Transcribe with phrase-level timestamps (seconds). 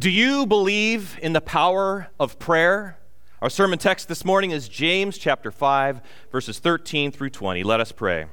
[0.00, 2.96] Do you believe in the power of prayer?
[3.42, 6.00] Our sermon text this morning is James chapter 5,
[6.32, 7.62] verses 13 through 20.
[7.64, 8.24] Let us pray.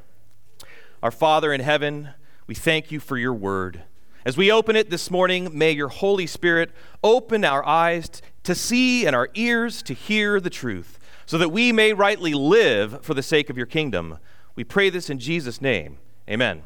[1.03, 2.11] Our Father in heaven,
[2.47, 3.81] we thank you for your word.
[4.23, 6.71] As we open it this morning, may your Holy Spirit
[7.03, 11.73] open our eyes to see and our ears to hear the truth, so that we
[11.73, 14.19] may rightly live for the sake of your kingdom.
[14.55, 15.97] We pray this in Jesus' name.
[16.29, 16.63] Amen.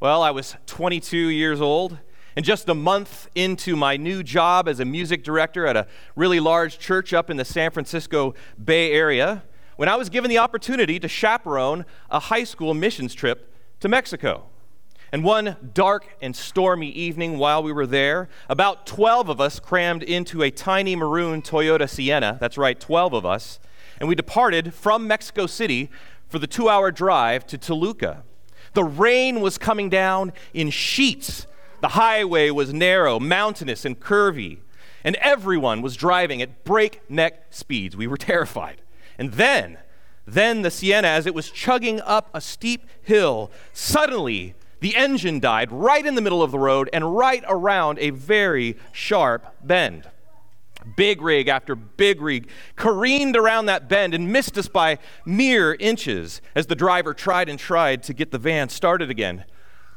[0.00, 1.96] Well, I was 22 years old
[2.36, 6.38] and just a month into my new job as a music director at a really
[6.38, 9.42] large church up in the San Francisco Bay Area,
[9.76, 14.44] when I was given the opportunity to chaperone a high school missions trip to Mexico.
[15.12, 20.02] And one dark and stormy evening while we were there, about 12 of us crammed
[20.02, 22.36] into a tiny maroon Toyota Sienna.
[22.40, 23.58] That's right, 12 of us.
[23.98, 25.90] And we departed from Mexico City
[26.28, 28.24] for the two hour drive to Toluca.
[28.74, 31.46] The rain was coming down in sheets
[31.80, 34.58] the highway was narrow, mountainous, and curvy,
[35.04, 37.96] and everyone was driving at breakneck speeds.
[37.96, 38.82] We were terrified.
[39.18, 39.78] And then,
[40.26, 45.72] then the Sienna, as it was chugging up a steep hill, suddenly the engine died
[45.72, 50.08] right in the middle of the road and right around a very sharp bend.
[50.94, 56.40] Big rig after big rig careened around that bend and missed us by mere inches
[56.54, 59.44] as the driver tried and tried to get the van started again.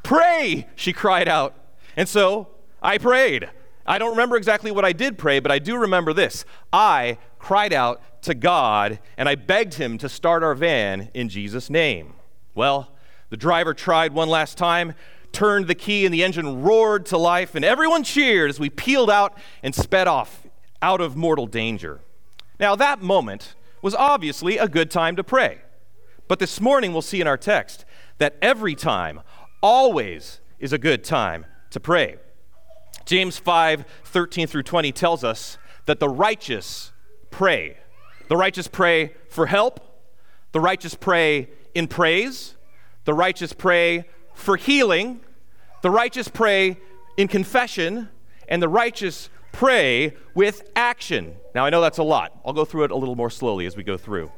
[0.02, 1.54] Pray, she cried out.
[2.00, 2.48] And so
[2.80, 3.50] I prayed.
[3.84, 6.46] I don't remember exactly what I did pray, but I do remember this.
[6.72, 11.68] I cried out to God and I begged him to start our van in Jesus'
[11.68, 12.14] name.
[12.54, 12.90] Well,
[13.28, 14.94] the driver tried one last time,
[15.30, 19.10] turned the key, and the engine roared to life, and everyone cheered as we peeled
[19.10, 20.46] out and sped off
[20.80, 22.00] out of mortal danger.
[22.58, 25.58] Now, that moment was obviously a good time to pray.
[26.28, 27.84] But this morning we'll see in our text
[28.16, 29.20] that every time,
[29.62, 32.16] always, is a good time to pray.
[33.04, 36.92] James 5 13 through 20 tells us that the righteous
[37.30, 37.76] pray.
[38.28, 39.80] The righteous pray for help,
[40.52, 42.54] the righteous pray in praise,
[43.04, 44.04] the righteous pray
[44.34, 45.20] for healing,
[45.82, 46.76] the righteous pray
[47.16, 48.08] in confession,
[48.48, 51.34] and the righteous pray with action.
[51.54, 52.38] Now, I know that's a lot.
[52.44, 54.30] I'll go through it a little more slowly as we go through.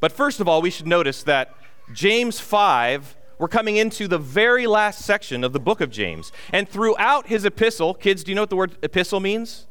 [0.00, 1.54] But first of all, we should notice that
[1.92, 6.32] James 5 we're coming into the very last section of the book of James.
[6.52, 9.66] And throughout his epistle, kids, do you know what the word epistle means?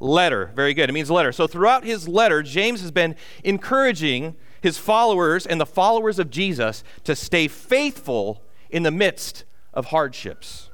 [0.00, 0.50] Letter.
[0.54, 0.90] Very good.
[0.90, 1.32] It means letter.
[1.32, 6.82] So throughout his letter, James has been encouraging his followers and the followers of Jesus
[7.04, 10.70] to stay faithful in the midst of hardships.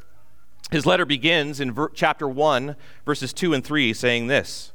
[0.70, 4.72] His letter begins in ver- chapter 1, verses 2 and 3, saying this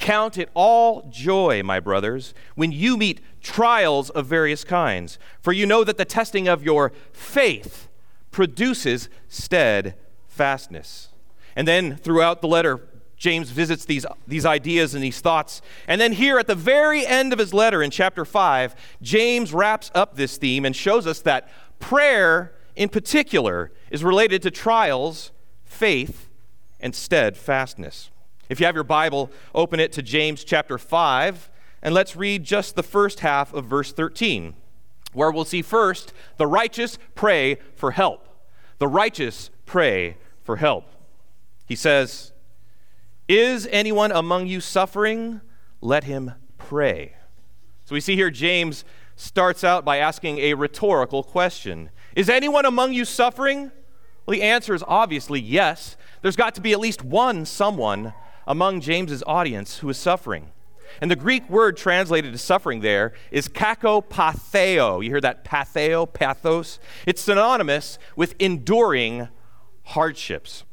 [0.00, 5.66] Count it all joy, my brothers, when you meet trials of various kinds, for you
[5.66, 7.86] know that the testing of your faith
[8.30, 11.10] produces steadfastness.
[11.54, 12.80] And then throughout the letter,
[13.18, 15.60] James visits these, these ideas and these thoughts.
[15.86, 19.90] And then here at the very end of his letter in chapter 5, James wraps
[19.94, 25.30] up this theme and shows us that prayer in particular is related to trials,
[25.66, 26.30] faith,
[26.80, 28.10] and steadfastness.
[28.50, 31.50] If you have your Bible, open it to James chapter 5,
[31.82, 34.54] and let's read just the first half of verse 13,
[35.12, 38.26] where we'll see first the righteous pray for help.
[38.78, 40.88] The righteous pray for help.
[41.64, 42.32] He says,
[43.28, 45.42] Is anyone among you suffering?
[45.80, 47.14] Let him pray.
[47.86, 48.84] So we see here James
[49.14, 53.70] starts out by asking a rhetorical question Is anyone among you suffering?
[54.26, 55.96] Well, the answer is obviously yes.
[56.20, 58.12] There's got to be at least one someone
[58.50, 60.50] among James's audience who is suffering.
[61.00, 65.04] And the Greek word translated to suffering there is kakopatheo.
[65.04, 66.80] You hear that patheo, pathos?
[67.06, 69.28] It's synonymous with enduring
[69.84, 70.64] hardships.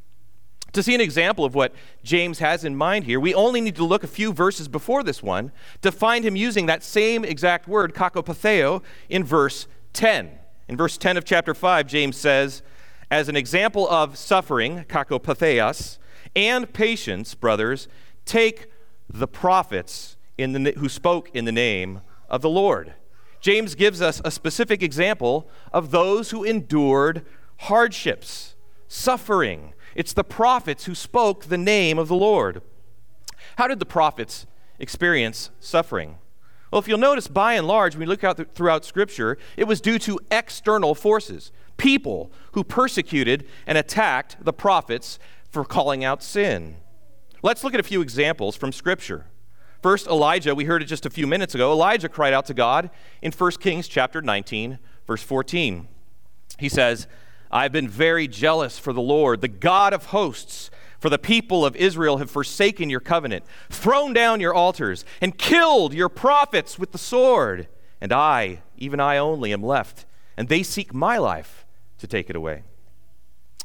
[0.74, 1.72] To see an example of what
[2.04, 5.22] James has in mind here, we only need to look a few verses before this
[5.22, 5.52] one
[5.84, 10.32] to find him using that same exact word, kakopatheo, in verse 10.
[10.68, 12.64] In verse 10 of chapter 5, James says,
[13.12, 16.00] as an example of suffering, kakopatheos,
[16.38, 17.88] and patience, brothers,
[18.24, 18.68] take
[19.10, 22.94] the prophets in the, who spoke in the name of the Lord.
[23.42, 27.26] James gives us a specific example of those who endured
[27.62, 28.56] hardships,
[28.88, 29.74] suffering.
[29.96, 32.62] It's the prophets who spoke the name of the Lord.
[33.58, 34.46] How did the prophets
[34.78, 36.20] experience suffering?
[36.70, 39.64] Well, if you'll notice, by and large, when we look out th- throughout Scripture, it
[39.64, 45.18] was due to external forces, people who persecuted and attacked the prophets
[45.58, 46.76] for calling out sin.
[47.42, 49.26] Let's look at a few examples from Scripture.
[49.82, 51.72] First, Elijah, we heard it just a few minutes ago.
[51.72, 52.92] Elijah cried out to God
[53.24, 54.78] in 1 Kings chapter 19,
[55.08, 55.88] verse 14.
[56.60, 57.08] He says,
[57.50, 60.70] I've been very jealous for the Lord, the God of hosts.
[61.00, 65.92] For the people of Israel have forsaken your covenant, thrown down your altars, and killed
[65.92, 67.68] your prophets with the sword.
[68.00, 70.06] And I, even I only, am left,
[70.38, 71.66] and they seek my life
[71.98, 72.62] to take it away.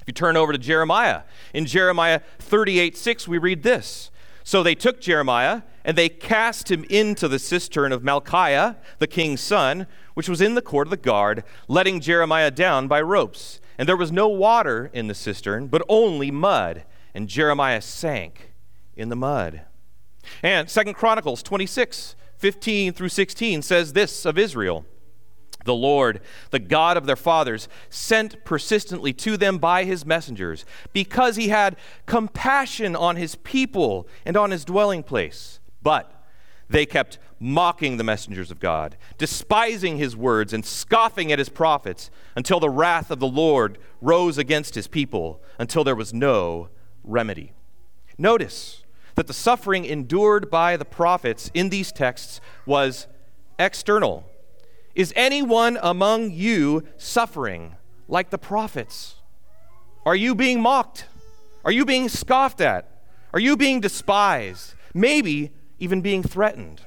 [0.02, 1.22] If you turn over to Jeremiah,
[1.54, 4.10] in Jeremiah 38 6, we read this
[4.42, 9.40] So they took Jeremiah, and they cast him into the cistern of Malchiah, the king's
[9.40, 13.60] son, which was in the court of the guard, letting Jeremiah down by ropes.
[13.78, 16.84] And there was no water in the cistern, but only mud
[17.14, 18.52] and Jeremiah sank
[18.96, 19.62] in the mud.
[20.42, 24.84] And Second Chronicles 26, 15 through 16 says this of Israel.
[25.64, 26.20] The Lord,
[26.50, 31.76] the God of their fathers, sent persistently to them by his messengers, because he had
[32.06, 35.60] compassion on his people and on his dwelling place.
[35.82, 36.12] But
[36.68, 42.10] they kept mocking the messengers of God, despising his words and scoffing at his prophets,
[42.36, 46.68] until the wrath of the Lord rose against his people, until there was no
[47.04, 47.52] remedy.
[48.16, 48.84] Notice
[49.16, 53.06] that the suffering endured by the prophets in these texts was
[53.58, 54.24] external.
[54.94, 57.76] Is anyone among you suffering
[58.08, 59.16] like the prophets?
[60.04, 61.06] Are you being mocked?
[61.64, 62.88] Are you being scoffed at?
[63.32, 64.74] Are you being despised?
[64.92, 66.82] Maybe even being threatened?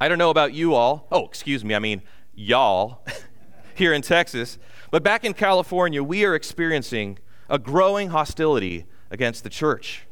[0.00, 1.06] I don't know about you all.
[1.12, 2.02] Oh, excuse me, I mean,
[2.34, 3.04] y'all
[3.74, 4.58] here in Texas.
[4.90, 10.06] But back in California, we are experiencing a growing hostility against the church.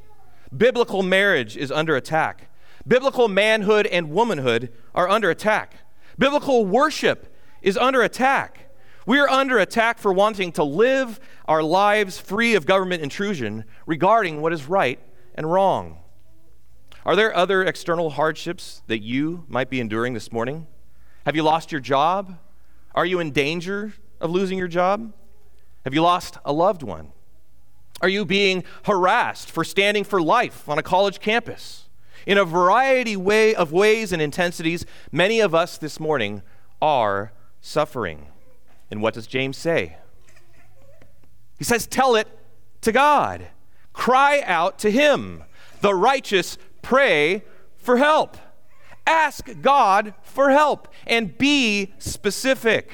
[0.56, 2.50] Biblical marriage is under attack.
[2.86, 5.78] Biblical manhood and womanhood are under attack.
[6.18, 8.70] Biblical worship is under attack.
[9.06, 14.42] We are under attack for wanting to live our lives free of government intrusion regarding
[14.42, 15.00] what is right
[15.34, 16.00] and wrong.
[17.06, 20.66] Are there other external hardships that you might be enduring this morning?
[21.24, 22.38] Have you lost your job?
[22.94, 25.12] Are you in danger of losing your job?
[25.84, 27.12] Have you lost a loved one?
[28.02, 31.87] Are you being harassed for standing for life on a college campus?
[32.28, 36.42] In a variety way of ways and intensities, many of us this morning
[36.82, 37.32] are
[37.62, 38.26] suffering.
[38.90, 39.96] And what does James say?
[41.56, 42.28] He says, Tell it
[42.82, 43.46] to God.
[43.94, 45.42] Cry out to Him.
[45.80, 47.44] The righteous pray
[47.78, 48.36] for help.
[49.06, 52.90] Ask God for help and be specific.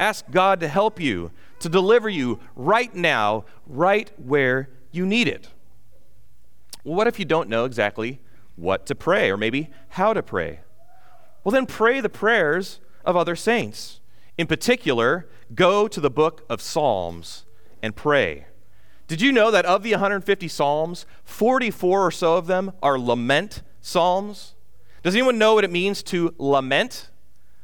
[0.00, 1.30] Ask God to help you
[1.60, 5.50] to deliver you right now, right where you need it.
[6.82, 8.18] Well, what if you don't know exactly
[8.56, 10.60] what to pray or maybe how to pray?
[11.44, 14.00] Well, then pray the prayers of other saints.
[14.36, 17.44] In particular, go to the book of Psalms
[17.82, 18.46] and pray.
[19.06, 23.62] Did you know that of the 150 Psalms, 44 or so of them are lament
[23.80, 24.54] Psalms?
[25.02, 27.10] Does anyone know what it means to lament?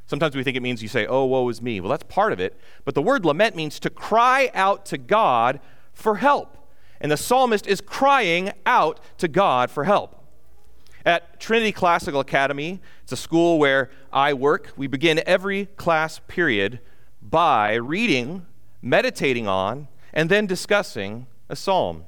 [0.06, 1.80] Sometimes we think it means you say, oh, woe is me.
[1.80, 2.56] Well, that's part of it.
[2.84, 5.58] But the word lament means to cry out to God
[5.92, 6.56] for help.
[7.00, 10.21] And the psalmist is crying out to God for help.
[11.04, 16.80] At Trinity Classical Academy, it's a school where I work, we begin every class period
[17.20, 18.46] by reading,
[18.80, 22.04] meditating on, and then discussing a psalm.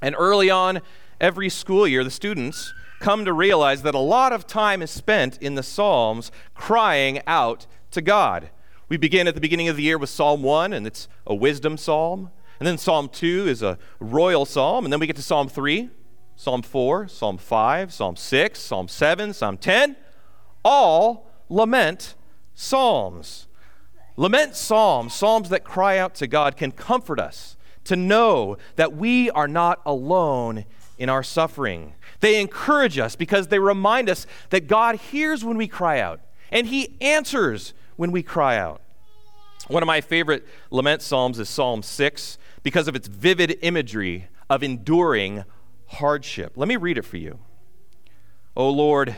[0.00, 0.80] And early on
[1.20, 5.38] every school year, the students come to realize that a lot of time is spent
[5.38, 8.50] in the Psalms crying out to God.
[8.88, 11.76] We begin at the beginning of the year with Psalm 1, and it's a wisdom
[11.76, 12.30] psalm.
[12.58, 14.84] And then Psalm 2 is a royal psalm.
[14.84, 15.88] And then we get to Psalm 3,
[16.40, 19.94] Psalm 4, Psalm 5, Psalm 6, Psalm 7, Psalm 10.
[20.64, 22.14] All lament
[22.54, 23.46] psalms.
[24.16, 29.28] Lament psalms, psalms that cry out to God, can comfort us to know that we
[29.28, 30.64] are not alone
[30.96, 31.92] in our suffering.
[32.20, 36.68] They encourage us because they remind us that God hears when we cry out and
[36.68, 38.80] He answers when we cry out.
[39.68, 44.62] One of my favorite lament psalms is Psalm 6 because of its vivid imagery of
[44.62, 45.44] enduring
[45.90, 46.52] hardship.
[46.56, 47.38] Let me read it for you.
[48.56, 49.14] O Lord,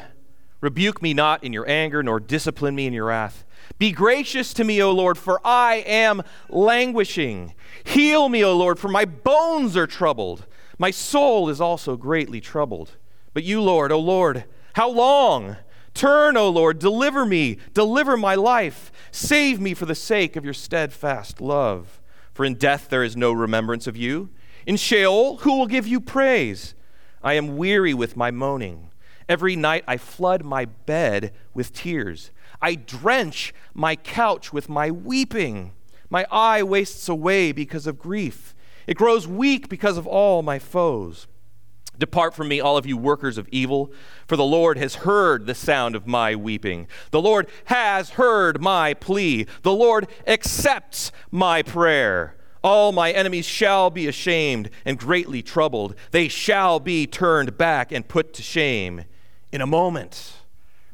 [0.60, 3.44] rebuke me not in your anger, nor discipline me in your wrath.
[3.78, 7.54] Be gracious to me, O Lord, for I am languishing.
[7.84, 10.46] Heal me, O Lord, for my bones are troubled.
[10.78, 12.96] My soul is also greatly troubled.
[13.34, 15.56] But you, Lord, O Lord, how long?
[15.94, 18.90] Turn, O Lord, deliver me, deliver my life.
[19.10, 22.00] Save me for the sake of your steadfast love.
[22.32, 24.30] For in death there is no remembrance of you.
[24.66, 26.74] In Sheol, who will give you praise?
[27.22, 28.90] I am weary with my moaning.
[29.28, 32.30] Every night I flood my bed with tears.
[32.60, 35.72] I drench my couch with my weeping.
[36.10, 38.54] My eye wastes away because of grief.
[38.86, 41.26] It grows weak because of all my foes.
[41.98, 43.92] Depart from me, all of you workers of evil,
[44.26, 46.88] for the Lord has heard the sound of my weeping.
[47.10, 49.46] The Lord has heard my plea.
[49.62, 52.34] The Lord accepts my prayer.
[52.62, 55.94] All my enemies shall be ashamed and greatly troubled.
[56.12, 59.04] They shall be turned back and put to shame
[59.50, 60.34] in a moment.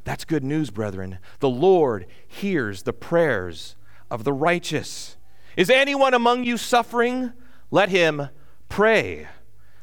[0.05, 1.19] That's good news, brethren.
[1.41, 3.77] The Lord hears the prayers
[4.11, 5.17] of the righteous.
[5.57, 7.33] Is anyone among you suffering?
[7.71, 8.31] Let him
[8.71, 9.29] pray.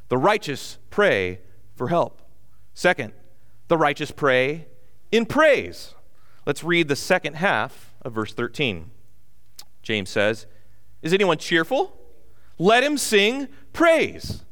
[0.10, 1.42] The righteous pray
[1.75, 2.22] for help.
[2.74, 3.13] Second,
[3.68, 4.68] the righteous pray
[5.12, 5.94] in praise.
[6.46, 8.92] Let's read the second half of verse 13.
[9.82, 10.48] James says,
[11.05, 11.95] Is anyone cheerful?
[12.57, 14.43] Let him sing praise.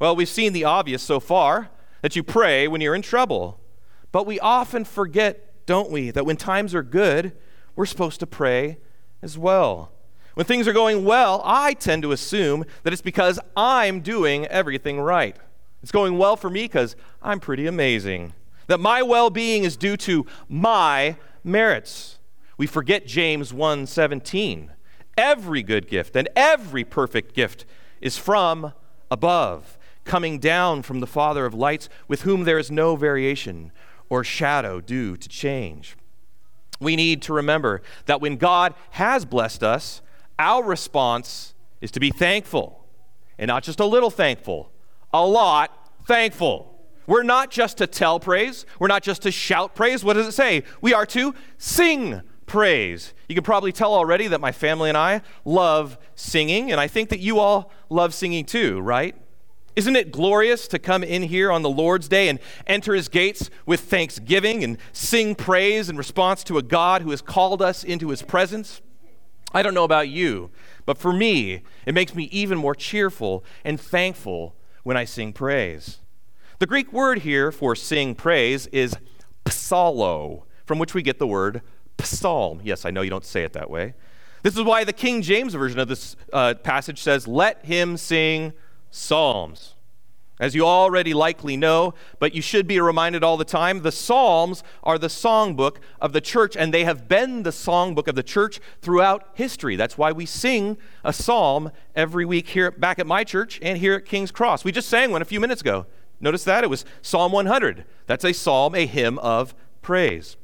[0.00, 3.60] Well, we've seen the obvious so far that you pray when you're in trouble.
[4.10, 7.30] But we often forget, don't we, that when times are good,
[7.76, 8.78] we're supposed to pray
[9.22, 9.92] as well.
[10.34, 14.98] When things are going well, I tend to assume that it's because I'm doing everything
[14.98, 15.36] right.
[15.84, 18.32] It's going well for me because I'm pretty amazing.
[18.66, 22.18] That my well being is due to my merits.
[22.56, 24.70] We forget James 1:17.
[25.16, 27.64] Every good gift and every perfect gift
[28.00, 28.72] is from
[29.10, 33.72] above, coming down from the Father of lights, with whom there is no variation
[34.08, 35.96] or shadow due to change.
[36.80, 40.02] We need to remember that when God has blessed us,
[40.38, 42.84] our response is to be thankful,
[43.38, 44.72] and not just a little thankful,
[45.12, 46.68] a lot thankful.
[47.06, 50.02] We're not just to tell praise, we're not just to shout praise.
[50.02, 50.64] What does it say?
[50.80, 53.14] We are to sing praise.
[53.30, 57.08] You can probably tell already that my family and I love singing, and I think
[57.08, 59.16] that you all love singing too, right?
[59.74, 63.48] Isn't it glorious to come in here on the Lord's Day and enter his gates
[63.64, 68.10] with thanksgiving and sing praise in response to a God who has called us into
[68.10, 68.82] his presence?
[69.54, 70.50] I don't know about you,
[70.84, 76.00] but for me, it makes me even more cheerful and thankful when I sing praise.
[76.58, 78.94] The Greek word here for sing praise is
[79.46, 81.62] psallo, from which we get the word
[82.04, 82.60] psalm.
[82.62, 83.94] Yes, I know you don't say it that way.
[84.42, 88.52] This is why the King James version of this uh, passage says, Let him sing
[88.90, 89.74] psalms.
[90.40, 94.64] As you already likely know, but you should be reminded all the time, the Psalms
[94.82, 98.58] are the songbook of the church, and they have been the songbook of the church
[98.80, 99.76] throughout history.
[99.76, 103.94] That's why we sing a psalm every week here back at my church and here
[103.94, 104.64] at King's Cross.
[104.64, 105.86] We just sang one a few minutes ago.
[106.20, 106.64] Notice that?
[106.64, 107.84] It was Psalm 100.
[108.06, 110.36] That's a psalm, a hymn of praise.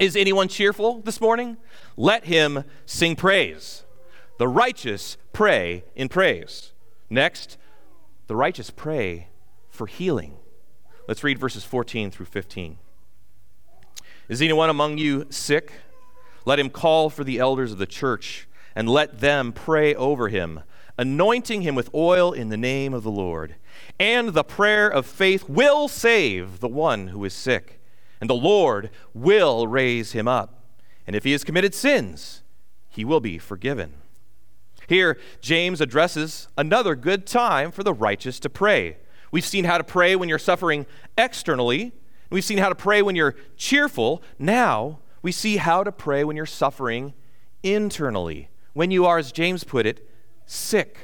[0.00, 1.56] Is anyone cheerful this morning?
[1.96, 3.84] Let him sing praise.
[4.38, 6.72] The righteous pray in praise.
[7.08, 7.56] Next,
[8.26, 9.28] the righteous pray
[9.70, 10.34] for healing.
[11.06, 12.78] Let's read verses 14 through 15.
[14.28, 15.70] Is anyone among you sick?
[16.44, 20.64] Let him call for the elders of the church and let them pray over him,
[20.98, 23.54] anointing him with oil in the name of the Lord.
[24.00, 27.80] And the prayer of faith will save the one who is sick
[28.24, 30.64] and the Lord will raise him up.
[31.06, 32.42] And if he has committed sins,
[32.88, 33.96] he will be forgiven.
[34.88, 38.96] Here, James addresses another good time for the righteous to pray.
[39.30, 40.86] We've seen how to pray when you're suffering
[41.18, 41.92] externally,
[42.30, 44.22] we've seen how to pray when you're cheerful.
[44.38, 47.12] Now, we see how to pray when you're suffering
[47.62, 50.08] internally, when you are, as James put it,
[50.46, 50.96] sick.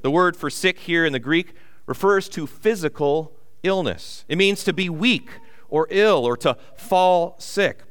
[0.00, 1.52] The word for sick here in the Greek
[1.84, 5.28] refers to physical illness, it means to be weak
[5.68, 7.82] or ill or to fall sick.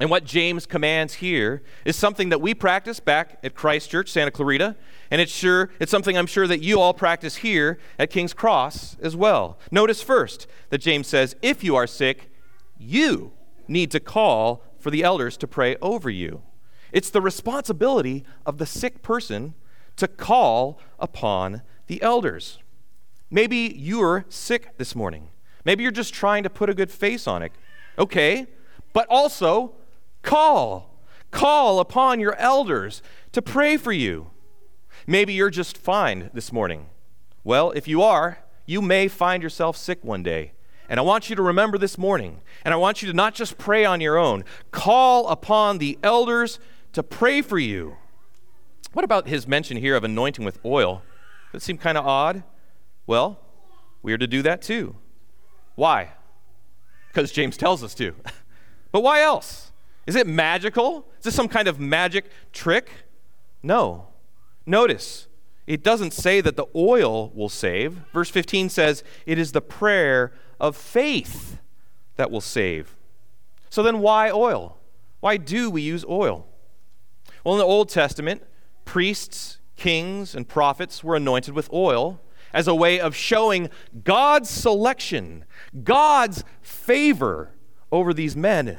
[0.00, 4.32] And what James commands here is something that we practice back at Christ Church, Santa
[4.32, 4.74] Clarita,
[5.10, 8.96] and it's sure it's something I'm sure that you all practice here at King's Cross
[9.00, 9.58] as well.
[9.70, 12.32] Notice first that James says, if you are sick,
[12.76, 13.32] you
[13.68, 16.42] need to call for the elders to pray over you.
[16.92, 19.54] It's the responsibility of the sick person
[19.96, 22.58] to call upon the elders.
[23.30, 25.28] Maybe you're sick this morning.
[25.64, 27.52] Maybe you're just trying to put a good face on it.
[27.98, 28.46] Okay,
[28.92, 29.74] but also
[30.22, 30.90] call.
[31.30, 33.02] Call upon your elders
[33.32, 34.30] to pray for you.
[35.06, 36.86] Maybe you're just fine this morning.
[37.42, 40.52] Well, if you are, you may find yourself sick one day.
[40.88, 43.56] And I want you to remember this morning, and I want you to not just
[43.56, 46.58] pray on your own, call upon the elders
[46.92, 47.96] to pray for you.
[48.92, 51.02] What about his mention here of anointing with oil?
[51.52, 52.44] That seemed kind of odd?
[53.06, 53.40] Well,
[54.02, 54.96] we are to do that too.
[55.74, 56.10] Why?
[57.08, 58.14] Because James tells us to.
[58.92, 59.72] but why else?
[60.06, 61.06] Is it magical?
[61.18, 62.90] Is this some kind of magic trick?
[63.62, 64.08] No.
[64.66, 65.28] Notice,
[65.66, 68.00] it doesn't say that the oil will save.
[68.12, 71.58] Verse 15 says it is the prayer of faith
[72.16, 72.96] that will save.
[73.70, 74.78] So then, why oil?
[75.20, 76.46] Why do we use oil?
[77.42, 78.42] Well, in the Old Testament,
[78.84, 82.20] priests, kings, and prophets were anointed with oil
[82.54, 83.68] as a way of showing
[84.04, 85.44] God's selection,
[85.82, 87.50] God's favor
[87.92, 88.78] over these men.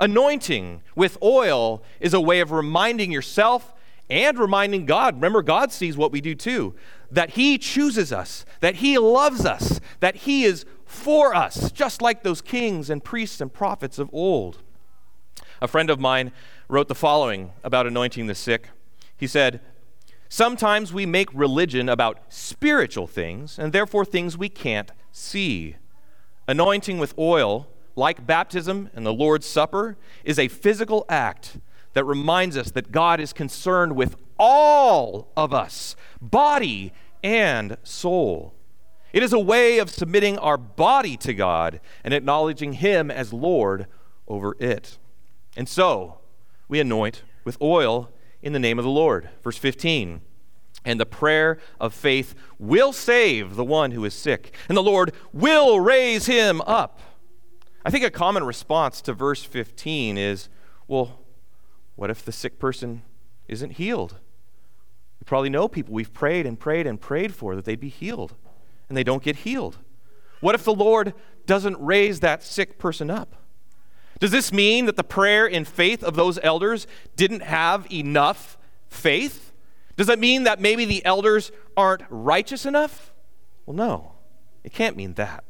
[0.00, 3.74] Anointing with oil is a way of reminding yourself
[4.08, 6.74] and reminding God, remember, God sees what we do too,
[7.10, 12.22] that He chooses us, that He loves us, that He is for us, just like
[12.22, 14.58] those kings and priests and prophets of old.
[15.60, 16.32] A friend of mine
[16.68, 18.70] wrote the following about anointing the sick.
[19.16, 19.60] He said,
[20.32, 25.74] Sometimes we make religion about spiritual things and therefore things we can't see.
[26.46, 31.58] Anointing with oil, like baptism and the Lord's Supper, is a physical act
[31.94, 36.92] that reminds us that God is concerned with all of us, body
[37.24, 38.54] and soul.
[39.12, 43.88] It is a way of submitting our body to God and acknowledging Him as Lord
[44.28, 44.96] over it.
[45.56, 46.20] And so,
[46.68, 49.28] we anoint with oil in the name of the Lord.
[49.42, 50.20] Verse 15.
[50.84, 55.12] And the prayer of faith will save the one who is sick, and the Lord
[55.32, 57.00] will raise him up.
[57.84, 60.48] I think a common response to verse 15 is
[60.88, 61.20] well,
[61.94, 63.02] what if the sick person
[63.46, 64.16] isn't healed?
[65.20, 68.34] We probably know people we've prayed and prayed and prayed for that they'd be healed,
[68.88, 69.78] and they don't get healed.
[70.40, 71.14] What if the Lord
[71.46, 73.36] doesn't raise that sick person up?
[74.20, 76.86] Does this mean that the prayer and faith of those elders
[77.16, 78.58] didn't have enough
[78.88, 79.52] faith?
[79.96, 83.12] Does that mean that maybe the elders aren't righteous enough?
[83.66, 84.12] Well, no,
[84.62, 85.44] it can't mean that.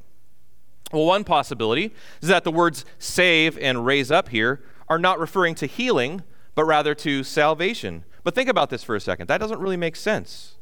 [0.93, 5.55] Well, one possibility is that the words save and raise up here are not referring
[5.57, 6.23] to healing,
[6.55, 8.05] but rather to salvation.
[8.23, 9.29] But think about this for a second.
[9.29, 10.57] That doesn't really make sense.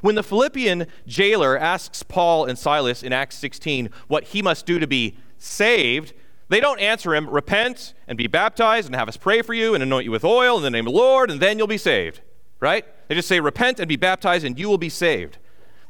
[0.00, 4.78] When the Philippian jailer asks Paul and Silas in Acts 16 what he must do
[4.78, 6.12] to be saved,
[6.50, 9.82] they don't answer him, repent and be baptized and have us pray for you and
[9.82, 12.20] anoint you with oil in the name of the Lord, and then you'll be saved.
[12.58, 12.84] Right?
[13.08, 15.38] They just say, repent and be baptized and you will be saved.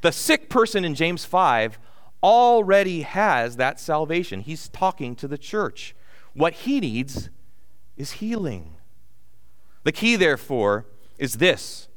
[0.03, 1.79] The sick person in James 5
[2.23, 4.41] already has that salvation.
[4.41, 5.97] He's talking to the church.
[6.35, 7.31] What he needs
[7.97, 8.77] is healing.
[9.83, 10.87] The key, therefore,
[11.19, 11.89] is this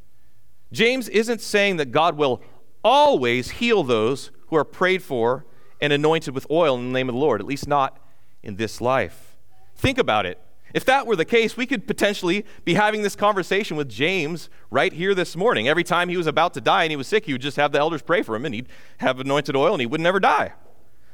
[0.72, 2.41] James isn't saying that God will
[2.82, 5.46] always heal those who are prayed for
[5.82, 8.00] and anointed with oil in the name of the Lord, at least not
[8.43, 9.38] in this life.
[9.75, 10.39] Think about it.
[10.73, 14.91] If that were the case, we could potentially be having this conversation with James right
[14.91, 15.67] here this morning.
[15.67, 17.71] Every time he was about to die and he was sick, he would just have
[17.71, 20.53] the elders pray for him and he'd have anointed oil and he would never die.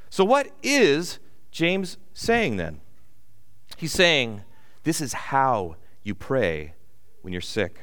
[0.09, 1.19] So, what is
[1.51, 2.79] James saying then?
[3.75, 4.43] He's saying,
[4.83, 6.73] This is how you pray
[7.21, 7.79] when you're sick.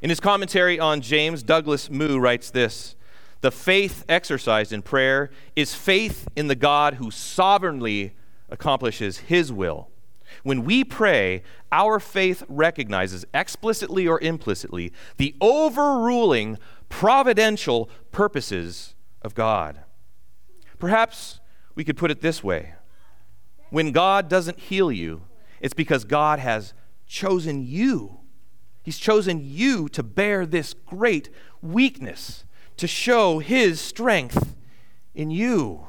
[0.00, 2.94] In his commentary on James, Douglas Moo writes this
[3.40, 8.14] The faith exercised in prayer is faith in the God who sovereignly
[8.48, 9.88] accomplishes His will.
[10.42, 16.58] When we pray, our faith recognizes explicitly or implicitly the overruling
[16.88, 19.80] providential purposes of God.
[20.78, 21.40] Perhaps
[21.74, 22.74] we could put it this way
[23.70, 25.22] when God doesn't heal you,
[25.60, 26.72] it's because God has
[27.06, 28.20] chosen you.
[28.82, 31.28] He's chosen you to bear this great
[31.60, 32.44] weakness,
[32.78, 34.56] to show His strength
[35.14, 35.86] in you.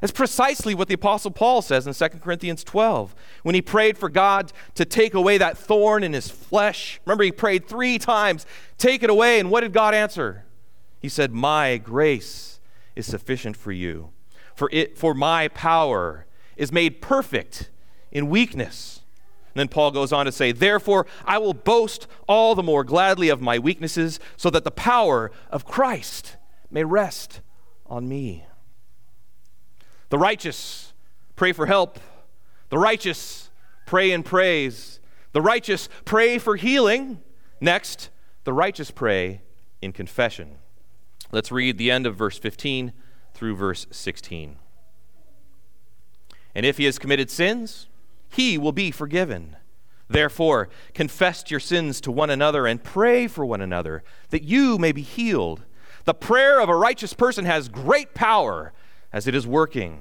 [0.00, 4.08] That's precisely what the Apostle Paul says in 2 Corinthians 12 when he prayed for
[4.08, 7.00] God to take away that thorn in his flesh.
[7.04, 8.46] Remember, he prayed three times,
[8.78, 9.38] Take it away.
[9.38, 10.44] And what did God answer?
[11.00, 12.60] He said, My grace
[12.96, 14.10] is sufficient for you,
[14.54, 17.70] for, it, for my power is made perfect
[18.10, 19.00] in weakness.
[19.54, 23.28] And then Paul goes on to say, Therefore, I will boast all the more gladly
[23.28, 26.36] of my weaknesses, so that the power of Christ
[26.70, 27.40] may rest
[27.86, 28.46] on me.
[30.10, 30.92] The righteous
[31.36, 31.98] pray for help.
[32.68, 33.50] The righteous
[33.86, 35.00] pray in praise.
[35.32, 37.20] The righteous pray for healing.
[37.60, 38.10] Next,
[38.44, 39.42] the righteous pray
[39.80, 40.58] in confession.
[41.32, 42.92] Let's read the end of verse 15
[43.34, 44.56] through verse 16.
[46.54, 47.86] And if he has committed sins,
[48.28, 49.56] he will be forgiven.
[50.08, 54.90] Therefore, confess your sins to one another and pray for one another that you may
[54.90, 55.62] be healed.
[56.04, 58.72] The prayer of a righteous person has great power
[59.12, 60.00] as it is working.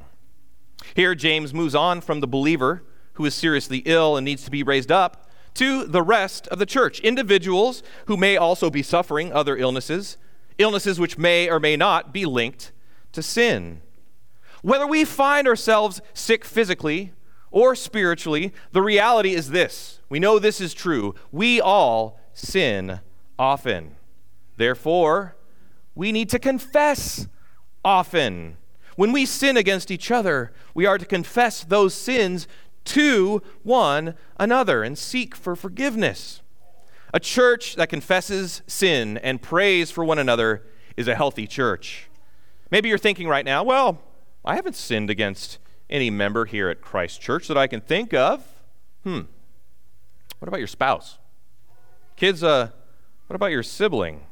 [0.95, 4.63] Here, James moves on from the believer who is seriously ill and needs to be
[4.63, 9.57] raised up to the rest of the church, individuals who may also be suffering other
[9.57, 10.17] illnesses,
[10.57, 12.71] illnesses which may or may not be linked
[13.11, 13.81] to sin.
[14.61, 17.13] Whether we find ourselves sick physically
[17.51, 19.99] or spiritually, the reality is this.
[20.09, 21.15] We know this is true.
[21.31, 22.99] We all sin
[23.37, 23.95] often.
[24.57, 25.35] Therefore,
[25.95, 27.27] we need to confess
[27.83, 28.57] often.
[28.99, 32.49] When we sin against each other, we are to confess those sins
[32.83, 36.41] to one another and seek for forgiveness.
[37.13, 40.63] A church that confesses sin and prays for one another
[40.97, 42.09] is a healthy church.
[42.71, 44.01] Maybe you're thinking right now, well,
[44.43, 45.59] I haven't sinned against
[45.89, 48.43] any member here at Christ Church that I can think of.
[49.05, 49.21] Hmm.
[50.39, 51.19] What about your spouse?
[52.17, 52.71] Kids, uh,
[53.27, 54.25] What about your sibling?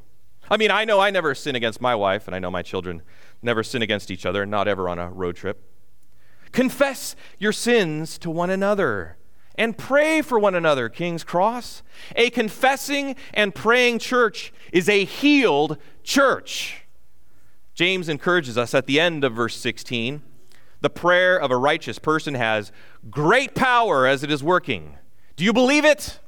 [0.50, 3.02] I mean, I know I never sin against my wife, and I know my children
[3.42, 5.64] never sin against each other, not ever on a road trip.
[6.52, 9.18] Confess your sins to one another
[9.56, 11.84] and pray for one another, King's Cross.
[12.16, 16.84] A confessing and praying church is a healed church.
[17.74, 20.22] James encourages us at the end of verse 16
[20.82, 22.72] the prayer of a righteous person has
[23.10, 24.98] great power as it is working.
[25.36, 26.20] Do you believe it?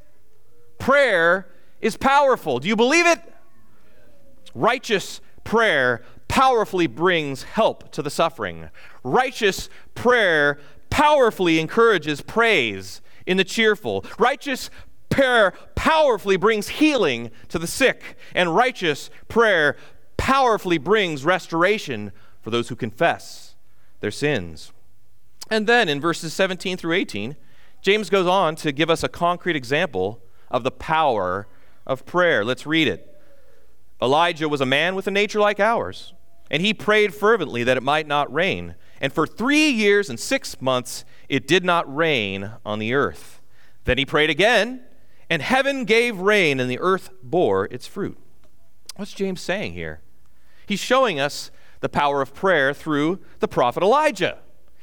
[0.79, 1.47] Prayer
[1.81, 2.59] is powerful.
[2.59, 3.21] Do you believe it?
[4.55, 8.69] Righteous prayer powerfully brings help to the suffering.
[9.03, 10.57] Righteous prayer
[10.89, 14.05] powerfully encourages praise in the cheerful.
[14.17, 14.69] Righteous
[15.09, 18.15] prayer powerfully brings healing to the sick.
[18.33, 19.75] And righteous prayer
[20.15, 23.55] powerfully brings restoration for those who confess
[23.99, 24.71] their sins.
[25.49, 27.35] And then in verses 17 through 18,
[27.81, 31.47] James goes on to give us a concrete example of the power
[31.87, 32.45] of prayer.
[32.45, 33.05] Let's read it.
[34.01, 36.13] Elijah was a man with a nature like ours,
[36.49, 38.75] and he prayed fervently that it might not rain.
[39.01, 43.41] And for three years and six months it did not rain on the earth.
[43.85, 44.81] Then he prayed again,
[45.29, 48.17] and heaven gave rain, and the earth bore its fruit.
[48.95, 50.01] What's James saying here?
[50.65, 54.39] He's showing us the power of prayer through the prophet Elijah.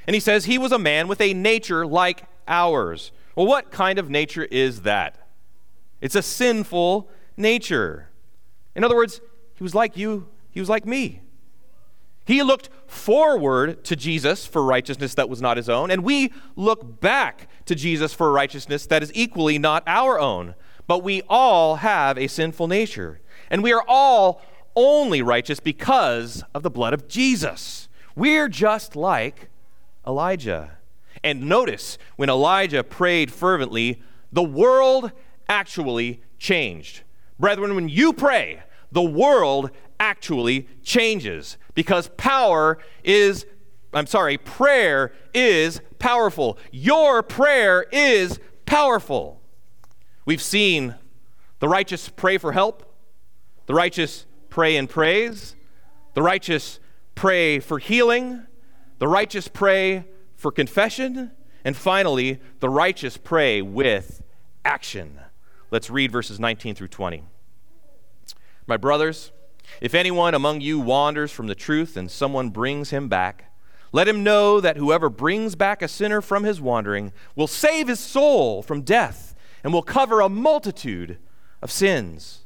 [0.06, 3.12] And he says he was a man with a nature like ours.
[3.34, 5.28] Well, what kind of nature is that?
[6.00, 8.08] It's a sinful nature.
[8.74, 9.20] In other words,
[9.54, 11.20] he was like you, he was like me.
[12.26, 17.00] He looked forward to Jesus for righteousness that was not his own, and we look
[17.00, 20.56] back to Jesus for righteousness that is equally not our own.
[20.88, 24.42] But we all have a sinful nature, and we are all
[24.74, 27.88] only righteous because of the blood of Jesus.
[28.16, 29.48] We're just like
[30.06, 30.78] Elijah.
[31.22, 35.12] And notice when Elijah prayed fervently, the world
[35.48, 37.02] actually changed.
[37.38, 38.62] Brethren, when you pray,
[38.92, 43.46] the world actually changes because power is,
[43.92, 46.58] I'm sorry, prayer is powerful.
[46.70, 49.40] Your prayer is powerful.
[50.24, 50.94] We've seen
[51.60, 52.94] the righteous pray for help,
[53.66, 55.54] the righteous pray in praise.
[56.14, 56.80] The righteous
[57.14, 58.46] pray for healing.
[58.98, 61.32] The righteous pray for confession.
[61.62, 64.22] And finally, the righteous pray with
[64.64, 65.20] action.
[65.70, 67.22] Let's read verses 19 through 20.
[68.66, 69.30] My brothers,
[69.80, 73.52] if anyone among you wanders from the truth and someone brings him back,
[73.92, 78.00] let him know that whoever brings back a sinner from his wandering will save his
[78.00, 81.18] soul from death and will cover a multitude
[81.62, 82.44] of sins.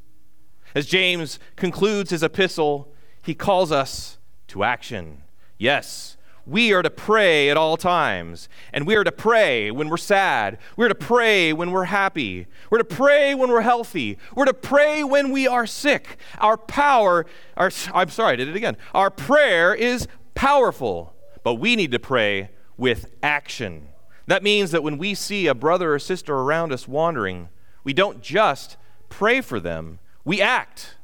[0.74, 5.22] As James concludes his epistle, he calls us to action.
[5.59, 6.16] Yes,
[6.50, 8.48] we are to pray at all times.
[8.72, 10.58] And we are to pray when we're sad.
[10.76, 12.48] We're to pray when we're happy.
[12.70, 14.18] We're to pray when we're healthy.
[14.34, 16.18] We're to pray when we are sick.
[16.38, 17.24] Our power,
[17.56, 18.76] our, I'm sorry, I did it again.
[18.94, 23.88] Our prayer is powerful, but we need to pray with action.
[24.26, 27.48] That means that when we see a brother or sister around us wandering,
[27.84, 28.76] we don't just
[29.08, 30.96] pray for them, we act.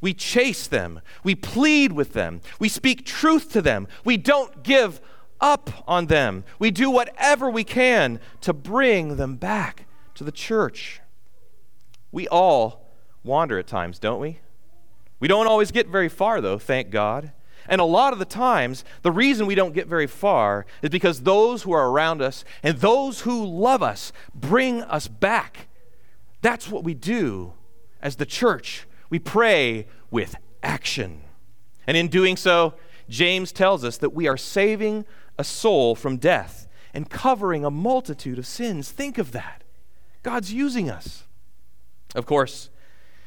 [0.00, 1.00] We chase them.
[1.24, 2.40] We plead with them.
[2.58, 3.88] We speak truth to them.
[4.04, 5.00] We don't give
[5.40, 6.44] up on them.
[6.58, 11.00] We do whatever we can to bring them back to the church.
[12.10, 12.88] We all
[13.24, 14.40] wander at times, don't we?
[15.20, 17.32] We don't always get very far, though, thank God.
[17.68, 21.22] And a lot of the times, the reason we don't get very far is because
[21.22, 25.68] those who are around us and those who love us bring us back.
[26.40, 27.52] That's what we do
[28.00, 31.22] as the church, we pray with action.
[31.86, 32.74] And in doing so,
[33.08, 35.04] James tells us that we are saving
[35.38, 38.90] a soul from death and covering a multitude of sins.
[38.90, 39.64] Think of that.
[40.22, 41.24] God's using us.
[42.14, 42.70] Of course,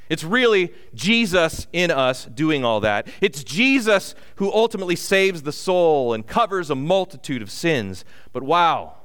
[0.10, 3.08] it's really Jesus in us doing all that.
[3.22, 8.04] It's Jesus who ultimately saves the soul and covers a multitude of sins.
[8.34, 8.96] But wow,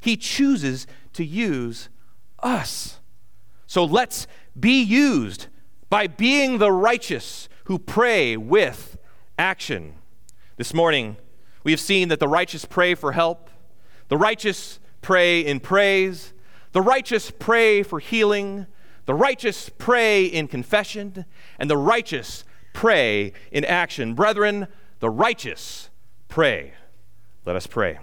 [0.00, 1.88] he chooses to use
[2.40, 3.00] us.
[3.66, 4.26] So let's
[4.58, 5.46] be used
[5.92, 8.96] by being the righteous who pray with
[9.38, 9.92] action.
[10.56, 11.18] This morning,
[11.64, 13.50] we have seen that the righteous pray for help,
[14.08, 16.32] the righteous pray in praise,
[16.72, 18.66] the righteous pray for healing,
[19.04, 21.26] the righteous pray in confession,
[21.58, 24.14] and the righteous pray in action.
[24.14, 24.68] Brethren,
[25.00, 25.90] the righteous
[26.26, 26.72] pray.
[27.44, 27.98] Let us pray.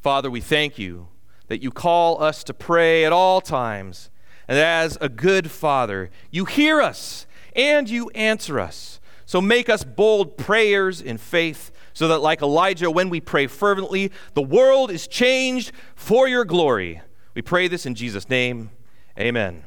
[0.00, 1.08] Father, we thank you
[1.48, 4.08] that you call us to pray at all times
[4.50, 8.98] and as a good father, you hear us and you answer us.
[9.24, 14.10] So make us bold prayers in faith, so that, like Elijah, when we pray fervently,
[14.34, 17.00] the world is changed for your glory.
[17.34, 18.72] We pray this in Jesus' name.
[19.16, 19.62] Amen.